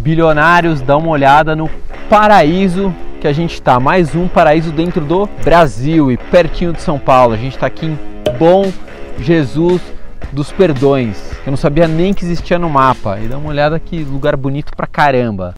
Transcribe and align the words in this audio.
Bilionários, 0.00 0.80
dá 0.80 0.96
uma 0.96 1.10
olhada 1.10 1.54
no 1.54 1.68
paraíso 2.08 2.92
que 3.20 3.28
a 3.28 3.32
gente 3.34 3.52
está. 3.52 3.78
Mais 3.78 4.14
um 4.14 4.26
paraíso 4.26 4.72
dentro 4.72 5.04
do 5.04 5.28
Brasil 5.44 6.10
e 6.10 6.16
pertinho 6.16 6.72
de 6.72 6.80
São 6.80 6.98
Paulo. 6.98 7.34
A 7.34 7.36
gente 7.36 7.54
está 7.54 7.66
aqui 7.66 7.84
em 7.84 7.98
Bom 8.38 8.72
Jesus 9.18 9.82
dos 10.32 10.50
Perdões. 10.50 11.30
Eu 11.44 11.50
não 11.50 11.56
sabia 11.58 11.86
nem 11.86 12.14
que 12.14 12.24
existia 12.24 12.58
no 12.58 12.70
mapa. 12.70 13.18
E 13.20 13.28
dá 13.28 13.36
uma 13.36 13.50
olhada 13.50 13.78
que 13.78 14.02
lugar 14.02 14.36
bonito 14.36 14.72
pra 14.74 14.86
caramba. 14.86 15.54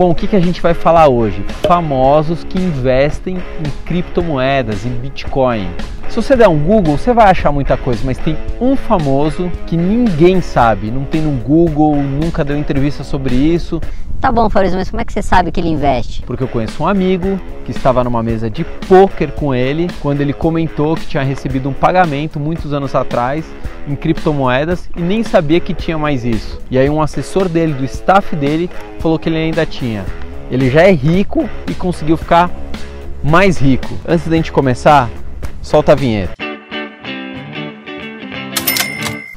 Bom, 0.00 0.12
o 0.12 0.14
que, 0.14 0.26
que 0.26 0.34
a 0.34 0.40
gente 0.40 0.62
vai 0.62 0.72
falar 0.72 1.08
hoje? 1.08 1.44
Famosos 1.60 2.42
que 2.42 2.58
investem 2.58 3.36
em 3.36 3.70
criptomoedas, 3.84 4.86
em 4.86 4.92
Bitcoin. 4.92 5.68
Se 6.08 6.16
você 6.16 6.34
der 6.34 6.48
um 6.48 6.58
Google, 6.58 6.96
você 6.96 7.12
vai 7.12 7.30
achar 7.30 7.52
muita 7.52 7.76
coisa, 7.76 8.00
mas 8.02 8.16
tem 8.16 8.34
um 8.58 8.74
famoso 8.76 9.52
que 9.66 9.76
ninguém 9.76 10.40
sabe, 10.40 10.90
não 10.90 11.04
tem 11.04 11.20
no 11.20 11.38
Google, 11.42 11.96
nunca 11.96 12.42
deu 12.42 12.56
entrevista 12.56 13.04
sobre 13.04 13.34
isso. 13.34 13.78
Tá 14.18 14.32
bom, 14.32 14.48
Fabrício, 14.48 14.78
mas 14.78 14.90
como 14.90 15.02
é 15.02 15.04
que 15.04 15.12
você 15.12 15.20
sabe 15.20 15.52
que 15.52 15.60
ele 15.60 15.68
investe? 15.68 16.22
Porque 16.22 16.44
eu 16.44 16.48
conheço 16.48 16.82
um 16.82 16.86
amigo 16.86 17.38
que 17.66 17.70
estava 17.70 18.02
numa 18.02 18.22
mesa 18.22 18.48
de 18.48 18.64
poker 18.64 19.32
com 19.32 19.54
ele 19.54 19.86
quando 20.00 20.22
ele 20.22 20.32
comentou 20.32 20.94
que 20.94 21.06
tinha 21.06 21.22
recebido 21.22 21.68
um 21.68 21.74
pagamento 21.74 22.40
muitos 22.40 22.72
anos 22.72 22.94
atrás 22.94 23.44
em 23.88 23.94
criptomoedas 23.94 24.90
e 24.96 25.00
nem 25.00 25.22
sabia 25.22 25.60
que 25.60 25.72
tinha 25.72 25.96
mais 25.96 26.24
isso. 26.24 26.58
E 26.70 26.78
aí 26.78 26.88
um 26.88 27.00
assessor 27.00 27.48
dele, 27.48 27.72
do 27.72 27.84
staff 27.84 28.36
dele, 28.36 28.68
falou 29.00 29.18
que 29.18 29.28
ele 29.28 29.36
ainda 29.38 29.66
tinha. 29.66 30.04
Ele 30.50 30.70
já 30.70 30.82
é 30.82 30.92
rico 30.92 31.48
e 31.68 31.74
conseguiu 31.74 32.16
ficar 32.16 32.50
mais 33.22 33.58
rico. 33.58 33.92
Antes 34.06 34.28
da 34.28 34.36
gente 34.36 34.52
começar, 34.52 35.08
solta 35.62 35.92
a 35.92 35.94
vinheta. 35.94 36.34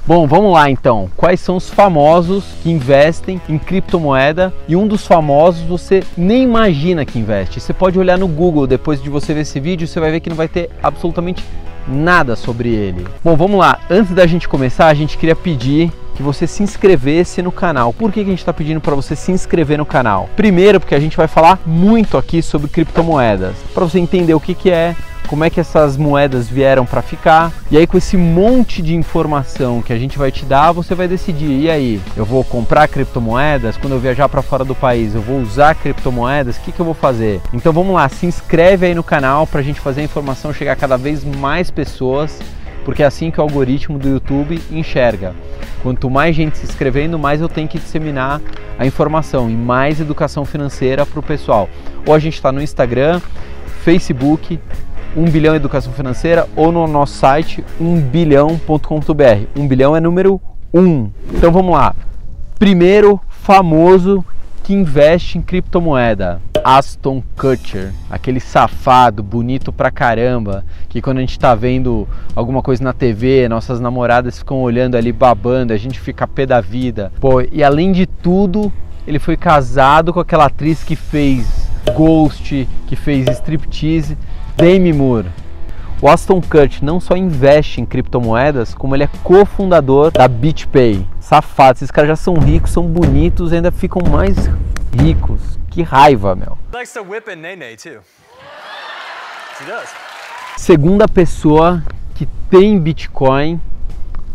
Bom, 0.06 0.28
vamos 0.28 0.52
lá 0.52 0.70
então. 0.70 1.10
Quais 1.16 1.40
são 1.40 1.56
os 1.56 1.70
famosos 1.70 2.44
que 2.62 2.70
investem 2.70 3.40
em 3.48 3.58
criptomoeda? 3.58 4.54
E 4.68 4.76
um 4.76 4.86
dos 4.86 5.08
famosos 5.08 5.62
você 5.62 6.04
nem 6.18 6.44
imagina 6.44 7.06
que 7.06 7.18
investe. 7.18 7.62
Você 7.62 7.74
pode 7.74 7.98
olhar 7.98 8.18
no 8.18 8.28
Google 8.28 8.68
depois 8.68 9.02
de 9.02 9.10
você 9.10 9.34
ver 9.34 9.42
esse 9.42 9.62
vídeo, 9.62 9.88
você 9.88 10.02
vai 10.02 10.12
ver 10.12 10.20
que 10.20 10.30
não 10.30 10.36
vai 10.36 10.50
ter 10.50 10.70
absolutamente 10.84 11.42
nada 11.88 12.36
sobre 12.36 12.70
ele. 12.70 13.08
Bom, 13.24 13.38
vamos 13.38 13.58
lá. 13.58 13.80
Antes 13.90 14.14
da 14.14 14.28
gente 14.28 14.48
começar, 14.48 14.88
a 14.88 14.94
gente 14.94 15.18
queria 15.18 15.38
pedir 15.38 15.90
que 16.16 16.24
você 16.24 16.48
se 16.48 16.64
inscrevesse 16.64 17.42
no 17.42 17.52
canal. 17.52 17.94
Por 17.94 18.12
que, 18.12 18.24
que 18.24 18.28
a 18.28 18.32
gente 18.32 18.40
está 18.40 18.54
pedindo 18.54 18.82
para 18.82 18.96
você 18.96 19.16
se 19.16 19.32
inscrever 19.32 19.78
no 19.78 19.86
canal? 19.86 20.30
Primeiro, 20.36 20.80
porque 20.80 20.96
a 20.96 21.00
gente 21.00 21.18
vai 21.18 21.28
falar 21.28 21.60
muito 21.66 22.18
aqui 22.18 22.42
sobre 22.42 22.70
criptomoedas, 22.70 23.56
para 23.74 23.84
você 23.84 24.00
entender 24.00 24.34
o 24.34 24.40
que, 24.40 24.54
que 24.54 24.70
é, 24.70 24.96
como 25.28 25.44
é 25.44 25.50
que 25.50 25.60
essas 25.60 25.98
moedas 25.98 26.48
vieram 26.48 26.86
para 26.86 27.02
ficar. 27.02 27.52
E 27.72 27.78
aí 27.78 27.88
com 27.88 27.98
esse 27.98 28.16
monte 28.16 28.82
de 28.82 28.96
informação 28.96 29.82
que 29.82 29.92
a 29.92 29.98
gente 29.98 30.18
vai 30.18 30.32
te 30.32 30.46
dar, 30.46 30.72
você 30.72 30.94
vai 30.94 31.08
decidir, 31.08 31.62
e 31.62 31.70
aí, 31.70 32.02
eu 32.16 32.26
vou 32.26 32.44
comprar 32.44 32.88
criptomoedas 32.88 33.78
quando 33.78 33.94
eu 33.94 34.00
viajar 34.00 34.30
para 34.30 34.42
fora 34.42 34.64
do 34.64 34.76
país, 34.76 35.16
eu 35.16 35.22
vou 35.22 35.40
usar 35.40 35.76
criptomoedas, 35.76 36.58
o 36.58 36.62
que, 36.62 36.72
que 36.72 36.80
eu 36.80 36.86
vou 36.86 36.94
fazer? 36.94 37.42
Então 37.54 37.74
vamos 37.74 37.96
lá, 37.96 38.08
se 38.10 38.26
inscreve 38.26 38.86
aí 38.86 38.96
no 38.96 39.04
canal 39.04 39.48
para 39.48 39.60
a 39.60 39.64
gente 39.64 39.80
fazer 39.80 40.02
a 40.02 40.04
informação 40.04 40.54
chegar 40.54 40.74
a 40.74 40.76
cada 40.76 40.98
vez 40.98 41.24
mais 41.24 41.72
pessoas 41.72 42.40
porque 42.84 43.04
é 43.04 43.06
assim 43.06 43.32
que 43.32 43.40
o 43.40 43.44
algoritmo 43.44 43.98
do 43.98 44.10
YouTube 44.10 44.62
enxerga. 44.72 45.34
Quanto 45.84 46.10
mais 46.10 46.34
gente 46.34 46.58
se 46.58 46.66
inscrevendo, 46.66 47.20
mais 47.20 47.42
eu 47.42 47.50
tenho 47.50 47.68
que 47.68 47.78
disseminar 47.78 48.42
a 48.80 48.86
informação 48.86 49.50
e 49.50 49.54
mais 49.54 50.00
educação 50.00 50.46
financeira 50.46 51.06
para 51.06 51.20
o 51.20 51.24
pessoal. 51.24 51.70
Ou 52.08 52.14
a 52.14 52.20
gente 52.20 52.36
está 52.36 52.54
no 52.54 52.62
Instagram, 52.62 53.22
Facebook, 53.84 54.58
1 55.16 55.26
bilhão 55.26 55.54
educação 55.54 55.92
financeira 55.92 56.48
ou 56.56 56.72
no 56.72 56.88
nosso 56.88 57.18
site 57.18 57.64
1bilhão.com.br. 57.82 59.48
1 59.56 59.68
bilhão 59.68 59.96
é 59.96 60.00
número 60.00 60.42
1. 60.74 61.12
Então 61.34 61.52
vamos 61.52 61.76
lá. 61.76 61.94
Primeiro 62.58 63.20
famoso 63.30 64.24
que 64.64 64.74
investe 64.74 65.38
em 65.38 65.42
criptomoeda. 65.42 66.42
Aston 66.64 67.22
Kutcher, 67.38 67.92
aquele 68.10 68.40
safado 68.40 69.22
bonito 69.22 69.72
pra 69.72 69.92
caramba, 69.92 70.64
que 70.88 71.02
quando 71.02 71.18
a 71.18 71.22
gente 71.22 71.38
tá 71.38 71.54
vendo 71.54 72.08
alguma 72.36 72.62
coisa 72.62 72.84
na 72.84 72.94
TV, 72.94 73.48
nossas 73.50 73.80
namoradas 73.80 74.40
ficam 74.40 74.62
olhando 74.62 74.96
ali 74.96 75.12
babando, 75.12 75.74
a 75.74 75.78
gente 75.78 76.00
fica 76.00 76.28
pé 76.28 76.46
da 76.46 76.62
vida. 76.62 77.12
Pô, 77.20 77.42
e 77.42 77.64
além 77.64 77.92
de 77.92 78.06
tudo, 78.06 78.72
ele 79.06 79.20
foi 79.20 79.36
casado 79.36 80.14
com 80.14 80.20
aquela 80.20 80.46
atriz 80.46 80.84
que 80.84 80.96
fez 80.96 81.70
Ghost, 81.94 82.68
que 82.88 82.96
fez 82.96 83.28
Striptease, 83.30 84.18
Demi 84.56 84.94
Moore. 84.94 85.28
O 86.02 86.10
Aston 86.10 86.42
Kutcher 86.42 86.84
não 86.84 87.00
só 87.00 87.16
investe 87.16 87.80
em 87.80 87.86
criptomoedas, 87.86 88.74
como 88.74 88.96
ele 88.96 89.04
é 89.04 89.10
cofundador 89.24 90.12
da 90.12 90.28
BitPay. 90.28 91.08
Safado, 91.20 91.78
esses 91.78 91.92
caras 91.92 92.10
já 92.10 92.16
são 92.18 92.36
ricos, 92.36 92.72
são 92.72 92.86
bonitos 92.86 93.52
e 93.52 93.56
ainda 93.56 93.72
ficam 93.72 94.02
mais 94.12 94.50
ricos. 94.98 95.58
Que 95.74 95.82
raiva, 95.82 96.36
meu. 96.36 96.58
Segunda 100.56 101.08
pessoa 101.08 101.84
que 102.16 102.28
tem 102.50 102.80
Bitcoin 102.80 103.60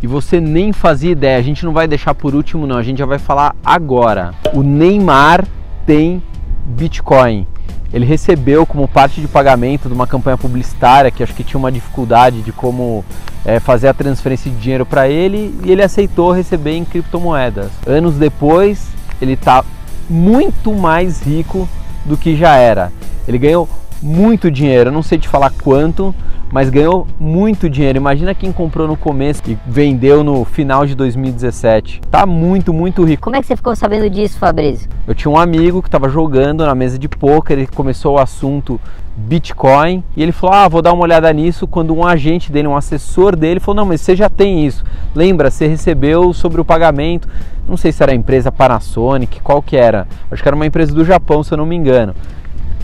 e 0.01 0.07
você 0.07 0.39
nem 0.39 0.71
fazia 0.73 1.11
ideia, 1.11 1.37
a 1.37 1.41
gente 1.41 1.65
não 1.65 1.73
vai 1.73 1.87
deixar 1.87 2.13
por 2.13 2.35
último 2.35 2.67
não, 2.67 2.77
a 2.77 2.83
gente 2.83 2.99
já 2.99 3.05
vai 3.05 3.19
falar 3.19 3.55
agora. 3.63 4.33
O 4.53 4.61
Neymar 4.61 5.45
tem 5.85 6.21
Bitcoin 6.65 7.47
ele 7.91 8.05
recebeu 8.05 8.65
como 8.65 8.87
parte 8.87 9.19
de 9.19 9.27
pagamento 9.27 9.87
de 9.87 9.93
uma 9.93 10.05
campanha 10.05 10.37
publicitária 10.37 11.09
que 11.09 11.23
acho 11.23 11.33
que 11.33 11.43
tinha 11.43 11.57
uma 11.57 11.71
dificuldade 11.71 12.41
de 12.41 12.51
como 12.51 13.03
é, 13.43 13.59
fazer 13.59 13.87
a 13.87 13.93
transferência 13.93 14.51
de 14.51 14.57
dinheiro 14.57 14.85
para 14.85 15.09
ele 15.09 15.59
e 15.63 15.71
ele 15.71 15.81
aceitou 15.81 16.31
receber 16.31 16.75
em 16.75 16.85
criptomoedas. 16.85 17.71
Anos 17.87 18.15
depois, 18.15 18.87
ele 19.19 19.33
está 19.33 19.63
muito 20.09 20.73
mais 20.73 21.21
rico 21.21 21.69
do 22.05 22.17
que 22.17 22.35
já 22.35 22.55
era. 22.55 22.91
Ele 23.27 23.37
ganhou 23.37 23.69
muito 24.01 24.49
dinheiro, 24.49 24.89
eu 24.89 24.93
não 24.93 25.03
sei 25.03 25.19
te 25.19 25.27
falar 25.27 25.51
quanto, 25.51 26.15
mas 26.51 26.69
ganhou 26.69 27.07
muito 27.19 27.69
dinheiro. 27.69 27.97
Imagina 27.97 28.33
quem 28.33 28.51
comprou 28.51 28.87
no 28.87 28.97
começo 28.97 29.41
e 29.47 29.57
vendeu 29.65 30.23
no 30.23 30.43
final 30.43 30.85
de 30.85 30.95
2017. 30.95 32.01
Tá 32.09 32.25
muito, 32.25 32.73
muito 32.73 33.03
rico. 33.03 33.23
Como 33.23 33.35
é 33.35 33.41
que 33.41 33.47
você 33.47 33.55
ficou 33.55 33.75
sabendo 33.75 34.09
disso, 34.09 34.39
Fabrício? 34.39 34.89
Eu 35.07 35.13
tinha 35.13 35.31
um 35.31 35.37
amigo 35.37 35.81
que 35.81 35.87
estava 35.87 36.09
jogando 36.09 36.65
na 36.65 36.73
mesa 36.73 36.97
de 36.97 37.07
poker, 37.07 37.57
ele 37.57 37.67
começou 37.67 38.15
o 38.15 38.19
assunto 38.19 38.79
Bitcoin 39.15 40.03
e 40.15 40.23
ele 40.23 40.31
falou: 40.31 40.55
"Ah, 40.55 40.67
vou 40.67 40.81
dar 40.81 40.93
uma 40.93 41.03
olhada 41.03 41.31
nisso". 41.31 41.67
Quando 41.67 41.95
um 41.95 42.05
agente 42.05 42.51
dele, 42.51 42.67
um 42.67 42.75
assessor 42.75 43.35
dele, 43.35 43.59
falou: 43.59 43.75
"Não, 43.77 43.85
mas 43.85 44.01
você 44.01 44.15
já 44.15 44.29
tem 44.29 44.65
isso. 44.65 44.83
Lembra, 45.13 45.51
você 45.51 45.67
recebeu 45.67 46.33
sobre 46.33 46.59
o 46.59 46.65
pagamento. 46.65 47.27
Não 47.67 47.77
sei 47.77 47.91
se 47.91 48.01
era 48.01 48.11
a 48.11 48.15
empresa 48.15 48.51
Panasonic, 48.51 49.39
qual 49.41 49.61
que 49.61 49.77
era. 49.77 50.07
Acho 50.31 50.41
que 50.41 50.49
era 50.49 50.55
uma 50.55 50.65
empresa 50.65 50.91
do 50.91 51.05
Japão, 51.05 51.43
se 51.43 51.53
eu 51.53 51.57
não 51.57 51.65
me 51.65 51.75
engano. 51.75 52.15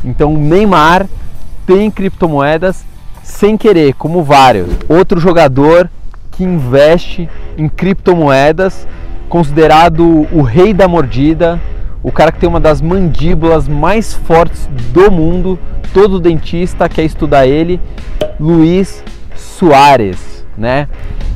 Então, 0.04 0.36
o 0.36 0.38
Neymar 0.38 1.08
tem 1.66 1.90
criptomoedas 1.90 2.86
sem 3.26 3.58
querer, 3.58 3.96
como 3.96 4.24
vários. 4.24 4.70
Outro 4.88 5.20
jogador 5.20 5.90
que 6.32 6.44
investe 6.44 7.28
em 7.58 7.68
criptomoedas, 7.68 8.88
considerado 9.28 10.28
o 10.32 10.42
rei 10.42 10.74
da 10.74 10.88
mordida, 10.88 11.60
o 12.04 12.12
cara 12.12 12.32
que 12.32 12.40
tem 12.40 12.48
uma 12.48 12.60
das 12.60 12.82
mandíbulas 12.82 13.68
mais 13.68 14.14
fortes 14.14 14.70
do 14.94 15.12
mundo, 15.12 15.60
todo 15.92 16.20
dentista 16.20 16.88
quer 16.88 17.04
estudar 17.04 17.48
ele, 17.48 17.82
Luiz 18.40 19.04
Soares, 19.36 20.46
né? 20.56 20.88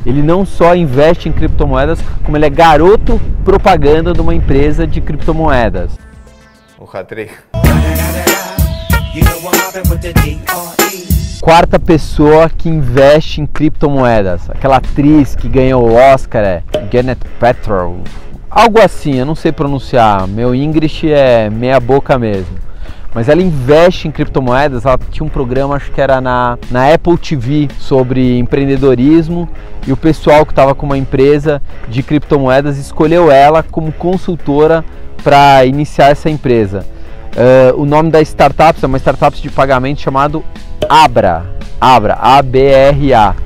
Ele 0.06 0.22
não 0.22 0.46
só 0.46 0.74
investe 0.74 1.28
em 1.28 1.32
criptomoedas, 1.32 2.00
como 2.24 2.36
ele 2.36 2.46
é 2.46 2.50
garoto 2.50 3.20
propaganda 3.44 4.12
de 4.12 4.20
uma 4.20 4.34
empresa 4.34 4.86
de 4.86 5.00
criptomoedas. 5.00 5.98
O 6.78 6.84
Rodrigo. 6.84 7.32
Quarta 11.40 11.78
pessoa 11.78 12.50
que 12.50 12.68
investe 12.68 13.40
em 13.40 13.46
criptomoedas. 13.46 14.50
Aquela 14.50 14.76
atriz 14.76 15.34
que 15.34 15.48
ganhou 15.48 15.88
o 15.88 15.94
Oscar 15.94 16.44
é 16.44 16.62
Gwyneth 16.92 17.16
Paltrow. 17.40 18.04
Algo 18.50 18.78
assim, 18.78 19.14
eu 19.14 19.24
não 19.24 19.34
sei 19.34 19.50
pronunciar. 19.50 20.28
Meu 20.28 20.54
English 20.54 21.10
é 21.10 21.48
meia 21.48 21.80
boca 21.80 22.18
mesmo. 22.18 22.58
Mas 23.14 23.30
ela 23.30 23.40
investe 23.40 24.06
em 24.06 24.10
criptomoedas. 24.10 24.84
Ela 24.84 24.98
tinha 25.10 25.26
um 25.26 25.30
programa, 25.30 25.76
acho 25.76 25.90
que 25.90 26.00
era 26.00 26.20
na, 26.20 26.58
na 26.70 26.92
Apple 26.92 27.16
TV, 27.16 27.68
sobre 27.78 28.38
empreendedorismo. 28.38 29.48
E 29.86 29.92
o 29.92 29.96
pessoal 29.96 30.44
que 30.44 30.52
estava 30.52 30.74
com 30.74 30.84
uma 30.84 30.98
empresa 30.98 31.62
de 31.88 32.02
criptomoedas 32.02 32.76
escolheu 32.76 33.30
ela 33.30 33.62
como 33.62 33.92
consultora 33.92 34.84
para 35.24 35.64
iniciar 35.64 36.10
essa 36.10 36.28
empresa. 36.28 36.84
Uh, 37.30 37.80
o 37.80 37.86
nome 37.86 38.10
da 38.10 38.20
startup 38.20 38.78
é 38.82 38.86
uma 38.86 38.98
startup 38.98 39.40
de 39.40 39.48
pagamento 39.50 40.00
chamado 40.00 40.44
Abra, 40.88 41.46
Abra, 41.80 42.14
A-B-R-A, 42.14 43.36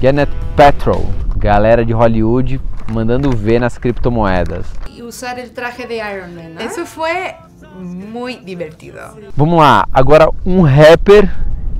Gwyneth 0.00 0.28
Paltrow, 0.54 1.08
galera 1.36 1.84
de 1.84 1.92
Hollywood 1.92 2.60
mandando 2.92 3.30
ver 3.30 3.58
nas 3.58 3.78
criptomoedas. 3.78 4.66
Y 4.94 5.02
usar 5.02 5.38
el 5.38 5.50
traje 5.52 5.86
de 5.86 5.96
Iron 5.96 6.34
Man. 6.34 6.54
¿no? 6.54 6.60
Eso 6.60 6.84
fue 6.84 7.34
muy 7.80 8.36
divertido. 8.36 8.98
Vamos 9.36 9.58
lá, 9.58 9.86
agora 9.92 10.28
um 10.44 10.60
rapper 10.62 11.30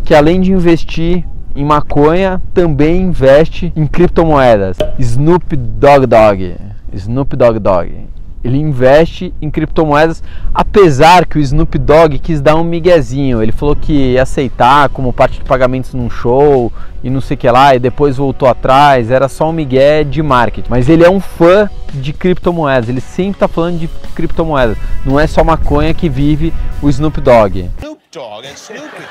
que 0.05 0.15
além 0.15 0.41
de 0.41 0.53
investir 0.53 1.25
em 1.55 1.65
maconha, 1.65 2.41
também 2.55 3.03
investe 3.03 3.73
em 3.77 3.87
criptomoedas. 3.87 4.79
Snoop 4.99 5.57
Dogg 5.57 6.07
Dogg. 6.07 6.57
Snoop 6.93 7.37
Dogg 7.37 7.59
Dogg. 7.59 8.09
Ele 8.43 8.57
investe 8.57 9.35
em 9.41 9.51
criptomoedas, 9.51 10.23
apesar 10.55 11.27
que 11.27 11.39
o 11.39 11.41
Snoop 11.41 11.79
Dogg 11.79 12.19
quis 12.19 12.41
dar 12.41 12.57
um 12.57 12.65
miguezinho. 12.65 13.43
Ele 13.43 13.53
falou 13.53 13.77
que 13.77 13.93
ia 13.93 14.23
aceitar 14.23 14.89
como 14.89 15.13
parte 15.13 15.39
de 15.39 15.45
pagamentos 15.45 15.93
num 15.93 16.09
show 16.09 16.73
e 17.03 17.11
não 17.11 17.21
sei 17.21 17.35
o 17.35 17.39
que 17.39 17.51
lá, 17.51 17.75
e 17.75 17.79
depois 17.79 18.17
voltou 18.17 18.49
atrás. 18.49 19.11
Era 19.11 19.29
só 19.29 19.51
um 19.51 19.53
migué 19.53 20.05
de 20.05 20.23
marketing. 20.23 20.69
Mas 20.71 20.89
ele 20.89 21.05
é 21.05 21.11
um 21.11 21.21
fã 21.21 21.69
de 21.93 22.13
criptomoedas. 22.13 22.89
Ele 22.89 23.01
sempre 23.01 23.33
está 23.33 23.49
falando 23.49 23.79
de 23.79 23.89
criptomoedas. 24.15 24.77
Não 25.05 25.21
é 25.21 25.27
só 25.27 25.45
maconha 25.45 25.93
que 25.93 26.09
vive 26.09 26.53
o 26.83 26.89
Snoop 26.89 27.21
Dogg. 27.21 27.71
Snoop 27.79 28.01
Dogg 28.11 28.47
and 28.47 28.57
Snoopy. 28.57 29.03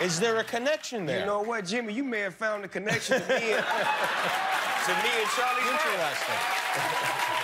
Is 0.00 0.20
there 0.20 0.38
a 0.38 0.44
connection 0.44 1.06
there? 1.06 1.20
You 1.20 1.26
know 1.26 1.42
what, 1.42 1.66
Jimmy? 1.66 1.92
You 1.92 2.04
may 2.04 2.20
have 2.20 2.34
found 2.34 2.62
the 2.62 2.68
connection 2.68 3.20
to 3.20 3.28
me 3.28 3.52
and, 3.52 3.64
to 4.86 4.92
me 5.02 5.10
and 5.18 5.28
Charlie. 5.34 5.66
Interesting. 5.72 7.37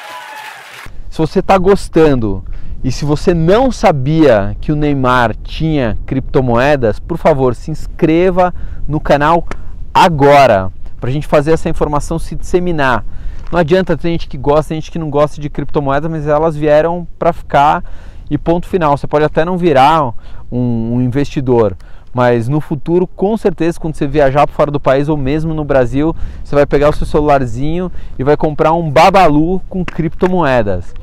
Se 1.14 1.18
você 1.18 1.38
está 1.38 1.56
gostando 1.56 2.44
e 2.82 2.90
se 2.90 3.04
você 3.04 3.32
não 3.32 3.70
sabia 3.70 4.56
que 4.60 4.72
o 4.72 4.74
Neymar 4.74 5.36
tinha 5.44 5.96
criptomoedas, 6.04 6.98
por 6.98 7.16
favor, 7.18 7.54
se 7.54 7.70
inscreva 7.70 8.52
no 8.88 8.98
canal 8.98 9.46
agora 9.94 10.72
para 11.00 11.10
a 11.10 11.12
gente 11.12 11.28
fazer 11.28 11.52
essa 11.52 11.68
informação 11.68 12.18
se 12.18 12.34
disseminar. 12.34 13.04
Não 13.52 13.60
adianta 13.60 13.96
ter 13.96 14.08
gente 14.08 14.26
que 14.26 14.36
gosta, 14.36 14.70
tem 14.70 14.80
gente 14.80 14.90
que 14.90 14.98
não 14.98 15.08
gosta 15.08 15.40
de 15.40 15.48
criptomoedas, 15.48 16.10
mas 16.10 16.26
elas 16.26 16.56
vieram 16.56 17.06
para 17.16 17.32
ficar 17.32 17.84
e 18.28 18.36
ponto 18.36 18.66
final. 18.66 18.98
Você 18.98 19.06
pode 19.06 19.24
até 19.24 19.44
não 19.44 19.56
virar 19.56 20.12
um, 20.50 20.94
um 20.96 21.00
investidor, 21.00 21.76
mas 22.14 22.48
no 22.48 22.60
futuro, 22.60 23.06
com 23.06 23.36
certeza, 23.36 23.80
quando 23.80 23.96
você 23.96 24.06
viajar 24.06 24.46
para 24.46 24.54
fora 24.54 24.70
do 24.70 24.78
país 24.78 25.08
ou 25.08 25.16
mesmo 25.16 25.52
no 25.52 25.64
Brasil, 25.64 26.14
você 26.42 26.54
vai 26.54 26.64
pegar 26.64 26.88
o 26.88 26.92
seu 26.92 27.06
celularzinho 27.06 27.90
e 28.16 28.22
vai 28.22 28.36
comprar 28.36 28.72
um 28.72 28.88
babalu 28.88 29.60
com 29.68 29.84
criptomoedas. 29.84 30.94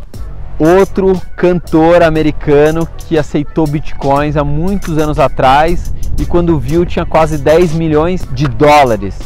Outro 0.57 1.19
cantor 1.35 2.01
americano 2.01 2.87
que 2.97 3.17
aceitou 3.17 3.67
bitcoins 3.67 4.37
há 4.37 4.43
muitos 4.43 4.97
anos 4.97 5.19
atrás 5.19 5.93
e 6.19 6.25
quando 6.25 6.59
viu 6.59 6.85
tinha 6.85 7.05
quase 7.05 7.37
10 7.37 7.73
milhões 7.73 8.27
de 8.31 8.47
dólares. 8.47 9.17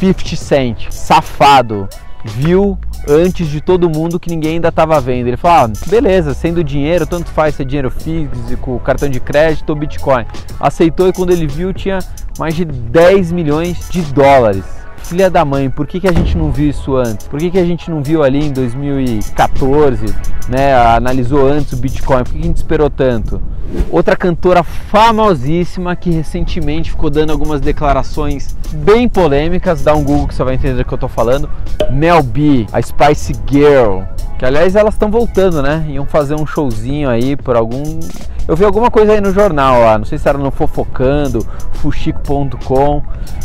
50 0.00 0.36
Cent, 0.36 0.90
safado, 0.90 1.86
viu 2.24 2.78
antes 3.08 3.48
de 3.48 3.60
todo 3.60 3.88
mundo 3.88 4.20
que 4.20 4.30
ninguém 4.30 4.54
ainda 4.54 4.68
estava 4.68 5.00
vendo. 5.00 5.26
Ele 5.26 5.36
falou: 5.36 5.66
ah, 5.66 5.88
beleza, 5.88 6.34
sendo 6.34 6.62
dinheiro, 6.62 7.06
tanto 7.06 7.30
faz 7.30 7.54
ser 7.54 7.64
dinheiro 7.64 7.90
físico, 7.90 8.80
cartão 8.84 9.08
de 9.08 9.20
crédito 9.20 9.70
ou 9.70 9.76
Bitcoin. 9.76 10.24
Aceitou 10.58 11.08
e 11.08 11.12
quando 11.12 11.30
ele 11.30 11.46
viu 11.46 11.72
tinha 11.72 11.98
mais 12.38 12.54
de 12.54 12.64
10 12.64 13.32
milhões 13.32 13.88
de 13.90 14.02
dólares. 14.02 14.64
Filha 15.04 15.28
da 15.28 15.44
mãe, 15.44 15.68
por 15.68 15.86
que, 15.86 15.98
que 15.98 16.06
a 16.06 16.12
gente 16.12 16.36
não 16.36 16.52
viu 16.52 16.70
isso 16.70 16.94
antes? 16.94 17.26
Por 17.26 17.40
que, 17.40 17.50
que 17.50 17.58
a 17.58 17.64
gente 17.64 17.90
não 17.90 18.00
viu 18.00 18.22
ali 18.22 18.46
em 18.46 18.52
2014, 18.52 20.14
né? 20.48 20.74
Analisou 20.74 21.48
antes 21.48 21.72
o 21.72 21.76
Bitcoin? 21.76 22.22
Por 22.22 22.32
que, 22.32 22.38
que 22.38 22.44
a 22.44 22.46
gente 22.46 22.58
esperou 22.58 22.88
tanto? 22.88 23.42
Outra 23.90 24.16
cantora 24.16 24.62
famosíssima 24.62 25.94
que 25.96 26.10
recentemente 26.10 26.90
ficou 26.90 27.10
dando 27.10 27.30
algumas 27.30 27.60
declarações 27.60 28.56
bem 28.72 29.08
polêmicas, 29.08 29.82
dá 29.82 29.94
um 29.94 30.02
Google 30.02 30.28
que 30.28 30.34
você 30.34 30.44
vai 30.44 30.54
entender 30.54 30.74
do 30.74 30.84
que 30.84 30.94
eu 30.94 30.98
tô 30.98 31.08
falando. 31.08 31.48
Mel 31.90 32.22
B, 32.22 32.66
a 32.72 32.80
Spice 32.80 33.34
Girl, 33.46 34.02
que 34.38 34.44
aliás 34.44 34.74
elas 34.76 34.94
estão 34.94 35.10
voltando, 35.10 35.62
né? 35.62 35.84
Iam 35.88 36.06
fazer 36.06 36.34
um 36.34 36.46
showzinho 36.46 37.08
aí 37.08 37.36
por 37.36 37.56
algum. 37.56 38.00
Eu 38.48 38.56
vi 38.56 38.64
alguma 38.64 38.90
coisa 38.90 39.12
aí 39.12 39.20
no 39.20 39.32
jornal 39.32 39.80
lá, 39.80 39.98
não 39.98 40.04
sei 40.04 40.18
se 40.18 40.28
era 40.28 40.38
no 40.38 40.50
Fofocando, 40.50 41.46
Fuxico.com. 41.74 43.02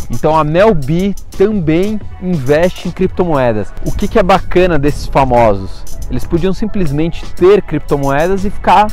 Então 0.10 0.36
a 0.36 0.44
Mel 0.44 0.74
B 0.74 1.13
também 1.38 2.00
investe 2.22 2.88
em 2.88 2.92
criptomoedas. 2.92 3.74
O 3.86 3.92
que, 3.92 4.07
que 4.07 4.18
é 4.18 4.24
bacana 4.24 4.80
desses 4.80 5.06
famosos? 5.06 5.83
Eles 6.10 6.24
podiam 6.24 6.54
simplesmente 6.54 7.25
ter 7.33 7.62
criptomoedas 7.62 8.45
e 8.45 8.50
ficar 8.50 8.88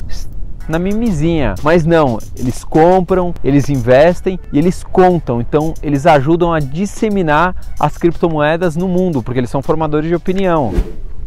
na 0.72 0.78
mimizinha. 0.78 1.54
Mas 1.62 1.84
não, 1.84 2.19
eles 2.36 2.64
compram, 2.64 3.34
eles 3.44 3.69
investem 3.69 4.40
e 4.52 4.58
eles 4.58 4.82
contam. 4.82 5.40
Então 5.40 5.74
eles 5.82 6.06
ajudam 6.06 6.52
a 6.52 6.58
disseminar 6.58 7.54
as 7.78 7.98
criptomoedas 7.98 8.74
no 8.74 8.88
mundo, 8.88 9.22
porque 9.22 9.38
eles 9.38 9.50
são 9.50 9.62
formadores 9.62 10.08
de 10.08 10.14
opinião. 10.14 10.72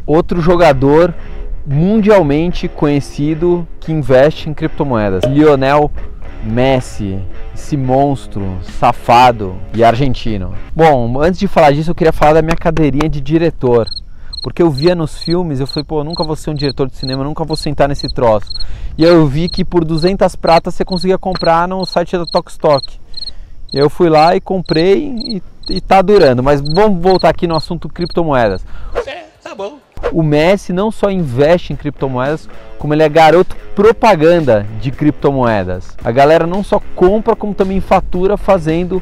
Outro 0.06 0.42
jogador 0.42 1.14
mundialmente 1.66 2.68
conhecido 2.68 3.68
que 3.80 3.92
investe 3.92 4.50
em 4.50 4.54
criptomoedas, 4.54 5.24
Lionel 5.24 5.92
Messi, 6.44 7.20
esse 7.56 7.76
monstro 7.76 8.58
safado 8.62 9.56
e 9.74 9.84
argentino. 9.84 10.54
Bom, 10.76 11.20
antes 11.20 11.40
de 11.40 11.48
falar 11.48 11.72
disso, 11.72 11.90
eu 11.90 11.96
queria 11.96 12.14
falar 12.14 12.34
da 12.34 12.42
minha 12.44 12.56
cadeirinha 12.56 13.10
de 13.10 13.20
diretor. 13.20 13.88
Porque 14.46 14.62
eu 14.62 14.70
via 14.70 14.94
nos 14.94 15.18
filmes, 15.18 15.60
eu 15.60 15.66
falei, 15.66 15.84
pô, 15.84 16.02
eu 16.02 16.04
nunca 16.04 16.24
vou 16.24 16.36
ser 16.36 16.52
um 16.52 16.54
diretor 16.54 16.88
de 16.88 16.96
cinema, 16.96 17.24
nunca 17.24 17.44
vou 17.44 17.58
sentar 17.58 17.90
nesse 17.90 18.08
troço. 18.14 18.46
E 18.96 19.04
aí 19.04 19.10
eu 19.10 19.26
vi 19.26 19.50
que 19.50 19.66
por 19.66 19.84
200 19.84 20.36
pratas 20.36 20.76
você 20.76 20.86
conseguia 20.86 21.18
comprar 21.18 21.68
no 21.68 21.84
site 21.84 22.16
da 22.16 22.26
Tokstok. 22.26 23.00
E 23.74 23.78
eu 23.80 23.90
fui 23.90 24.08
lá 24.08 24.36
e 24.36 24.40
comprei 24.40 25.16
e, 25.18 25.44
e 25.68 25.82
tá 25.82 26.00
durando. 26.00 26.44
Mas 26.44 26.62
vamos 26.62 27.02
voltar 27.02 27.30
aqui 27.30 27.48
no 27.48 27.56
assunto 27.56 27.90
criptomoedas. 27.90 28.64
É, 29.08 29.24
tá 29.42 29.56
bom. 29.56 29.80
O 30.12 30.22
Messi 30.22 30.72
não 30.72 30.92
só 30.92 31.10
investe 31.10 31.74
em 31.74 31.76
criptomoedas, 31.76 32.48
como 32.78 32.94
ele 32.94 33.02
é 33.02 33.10
garoto 33.10 33.56
propaganda 33.74 34.64
de 34.80 34.92
criptomoedas. 34.92 35.98
A 36.04 36.12
galera 36.12 36.46
não 36.46 36.64
só 36.64 36.80
compra, 36.96 37.36
como 37.36 37.56
também 37.56 37.82
fatura 37.82 38.38
fazendo 38.38 39.02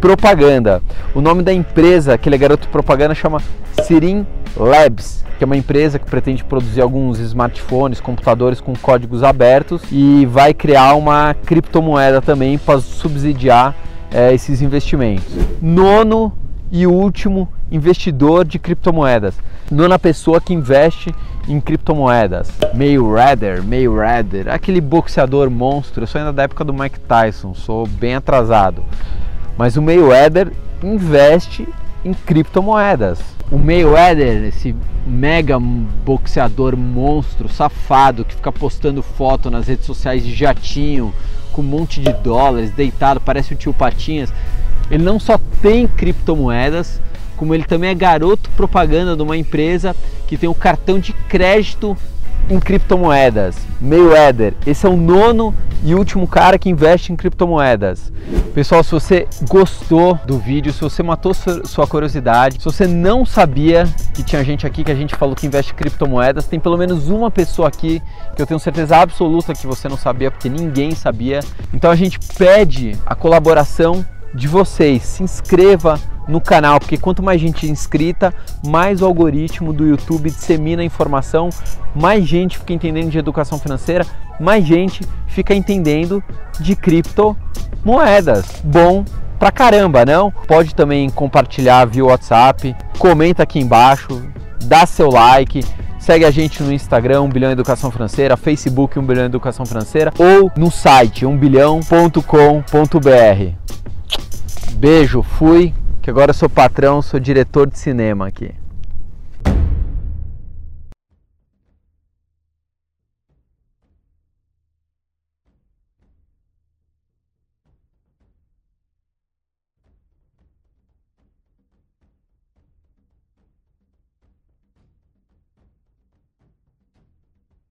propaganda. 0.00 0.82
O 1.14 1.20
nome 1.20 1.42
da 1.42 1.52
empresa 1.52 2.16
que 2.16 2.28
ele 2.28 2.36
é 2.36 2.38
garoto 2.38 2.68
propaganda 2.68 3.14
chama 3.14 3.40
Sirin 3.82 4.26
Labs, 4.56 5.24
que 5.36 5.44
é 5.44 5.46
uma 5.46 5.56
empresa 5.56 5.98
que 5.98 6.06
pretende 6.06 6.42
produzir 6.44 6.80
alguns 6.80 7.18
smartphones, 7.18 8.00
computadores 8.00 8.60
com 8.60 8.74
códigos 8.74 9.22
abertos 9.22 9.82
e 9.90 10.26
vai 10.26 10.52
criar 10.52 10.94
uma 10.94 11.34
criptomoeda 11.46 12.20
também 12.20 12.58
para 12.58 12.80
subsidiar 12.80 13.74
é, 14.10 14.34
esses 14.34 14.62
investimentos. 14.62 15.32
Nono 15.60 16.32
e 16.70 16.86
último 16.86 17.48
investidor 17.70 18.44
de 18.44 18.58
criptomoedas. 18.58 19.34
Nona 19.70 19.98
pessoa 19.98 20.40
que 20.40 20.54
investe 20.54 21.14
em 21.46 21.60
criptomoedas. 21.60 22.50
Mayweather, 22.74 23.62
Mayweather, 23.62 24.48
aquele 24.48 24.80
boxeador 24.80 25.50
monstro. 25.50 26.02
Eu 26.02 26.06
sou 26.06 26.18
ainda 26.18 26.32
da 26.32 26.42
época 26.42 26.64
do 26.64 26.74
Mike 26.74 27.00
Tyson, 27.00 27.54
sou 27.54 27.86
bem 27.86 28.14
atrasado. 28.14 28.82
Mas 29.58 29.76
o 29.76 29.82
Mayweather 29.82 30.52
investe 30.82 31.68
em 32.04 32.14
criptomoedas. 32.14 33.18
O 33.50 33.58
Mayweather, 33.58 34.44
esse 34.44 34.74
mega 35.04 35.58
boxeador 35.58 36.76
monstro, 36.76 37.48
safado, 37.48 38.24
que 38.24 38.36
fica 38.36 38.52
postando 38.52 39.02
foto 39.02 39.50
nas 39.50 39.66
redes 39.66 39.84
sociais 39.84 40.24
de 40.24 40.32
jatinho, 40.32 41.12
com 41.52 41.60
um 41.60 41.64
monte 41.64 42.00
de 42.00 42.12
dólares, 42.12 42.70
deitado, 42.70 43.20
parece 43.20 43.52
o 43.52 43.56
tio 43.56 43.74
Patinhas. 43.74 44.32
Ele 44.88 45.02
não 45.02 45.18
só 45.18 45.40
tem 45.60 45.88
criptomoedas, 45.88 47.00
como 47.36 47.52
ele 47.52 47.64
também 47.64 47.90
é 47.90 47.94
garoto 47.94 48.48
propaganda 48.50 49.16
de 49.16 49.22
uma 49.22 49.36
empresa 49.36 49.96
que 50.28 50.36
tem 50.36 50.48
um 50.48 50.54
cartão 50.54 51.00
de 51.00 51.12
crédito 51.12 51.96
em 52.50 52.58
criptomoedas. 52.58 53.56
Mayweather, 53.80 54.54
esse 54.66 54.86
é 54.86 54.88
o 54.88 54.96
nono 54.96 55.54
e 55.84 55.94
último 55.94 56.26
cara 56.26 56.58
que 56.58 56.68
investe 56.68 57.12
em 57.12 57.16
criptomoedas. 57.16 58.12
Pessoal, 58.54 58.82
se 58.82 58.90
você 58.90 59.28
gostou 59.48 60.18
do 60.26 60.38
vídeo, 60.38 60.72
se 60.72 60.80
você 60.80 61.02
matou 61.02 61.32
sua 61.34 61.86
curiosidade, 61.86 62.58
se 62.58 62.64
você 62.64 62.86
não 62.86 63.24
sabia 63.24 63.84
que 64.14 64.22
tinha 64.22 64.42
gente 64.42 64.66
aqui 64.66 64.82
que 64.82 64.90
a 64.90 64.94
gente 64.94 65.14
falou 65.14 65.36
que 65.36 65.46
investe 65.46 65.72
em 65.72 65.76
criptomoedas, 65.76 66.46
tem 66.46 66.58
pelo 66.58 66.76
menos 66.76 67.08
uma 67.08 67.30
pessoa 67.30 67.68
aqui 67.68 68.02
que 68.34 68.42
eu 68.42 68.46
tenho 68.46 68.58
certeza 68.58 68.96
absoluta 68.96 69.54
que 69.54 69.66
você 69.66 69.88
não 69.88 69.96
sabia, 69.96 70.30
porque 70.30 70.48
ninguém 70.48 70.94
sabia. 70.94 71.40
Então 71.72 71.90
a 71.90 71.96
gente 71.96 72.18
pede 72.36 72.96
a 73.06 73.14
colaboração 73.14 74.04
de 74.34 74.48
vocês. 74.48 75.02
Se 75.02 75.22
inscreva 75.22 75.98
no 76.28 76.40
canal, 76.40 76.78
porque 76.78 76.98
quanto 76.98 77.22
mais 77.22 77.40
gente 77.40 77.68
inscrita, 77.68 78.34
mais 78.64 79.00
o 79.00 79.06
algoritmo 79.06 79.72
do 79.72 79.86
YouTube 79.86 80.30
dissemina 80.30 80.82
a 80.82 80.84
informação, 80.84 81.48
mais 81.96 82.26
gente 82.26 82.58
fica 82.58 82.74
entendendo 82.74 83.10
de 83.10 83.18
educação 83.18 83.58
financeira, 83.58 84.06
mais 84.38 84.64
gente 84.64 85.02
fica 85.26 85.54
entendendo 85.54 86.22
de 86.60 86.76
criptomoedas. 86.76 88.60
Bom 88.62 89.04
pra 89.38 89.50
caramba, 89.50 90.04
não? 90.04 90.30
Pode 90.30 90.74
também 90.74 91.08
compartilhar 91.08 91.86
via 91.86 92.04
WhatsApp, 92.04 92.76
comenta 92.98 93.44
aqui 93.44 93.58
embaixo, 93.58 94.22
dá 94.64 94.84
seu 94.84 95.10
like, 95.10 95.64
segue 95.98 96.24
a 96.24 96.30
gente 96.30 96.62
no 96.62 96.72
Instagram, 96.72 97.22
1 97.22 97.28
bilhão 97.30 97.50
educação 97.50 97.90
financeira, 97.90 98.36
Facebook 98.36 98.98
1 98.98 99.02
bilhão 99.02 99.24
educação 99.24 99.64
financeira 99.64 100.12
ou 100.18 100.50
no 100.56 100.70
site 100.70 101.24
1bilhão.com.br. 101.24 103.54
Beijo, 104.74 105.22
fui, 105.22 105.74
que 106.08 106.10
agora 106.10 106.30
eu 106.30 106.34
sou 106.34 106.48
patrão, 106.48 107.02
sou 107.02 107.20
diretor 107.20 107.68
de 107.68 107.78
cinema 107.78 108.28
aqui. 108.28 108.50